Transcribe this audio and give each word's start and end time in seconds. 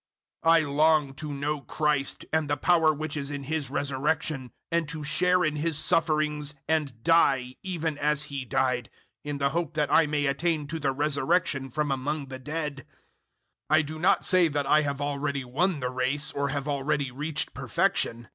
003:010 0.43 0.51
I 0.51 0.59
long 0.61 1.13
to 1.13 1.31
know 1.31 1.61
Christ 1.61 2.25
and 2.33 2.49
the 2.49 2.57
power 2.57 2.91
which 2.91 3.15
is 3.15 3.29
in 3.29 3.43
His 3.43 3.69
resurrection, 3.69 4.49
and 4.71 4.89
to 4.89 5.03
share 5.03 5.45
in 5.45 5.57
His 5.57 5.77
sufferings 5.77 6.55
and 6.67 7.03
die 7.03 7.53
even 7.61 7.99
as 7.99 8.23
He 8.23 8.43
died; 8.43 8.89
003:011 9.25 9.29
in 9.29 9.37
the 9.37 9.49
hope 9.51 9.75
that 9.75 9.93
I 9.93 10.07
may 10.07 10.25
attain 10.25 10.65
to 10.69 10.79
the 10.79 10.91
resurrection 10.91 11.69
from 11.69 11.91
among 11.91 12.29
the 12.29 12.39
dead. 12.39 12.87
003:012 13.69 13.75
I 13.77 13.81
do 13.83 13.99
not 13.99 14.25
say 14.25 14.47
that 14.47 14.65
I 14.65 14.81
have 14.81 15.01
already 15.01 15.45
won 15.45 15.81
the 15.81 15.91
race 15.91 16.31
or 16.31 16.49
have 16.49 16.67
already 16.67 17.11
reached 17.11 17.53
perfection. 17.53 18.27